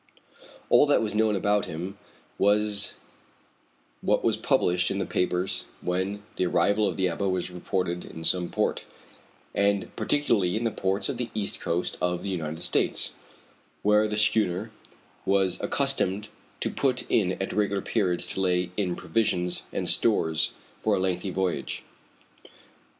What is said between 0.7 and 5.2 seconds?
All that was known about him was what was published in the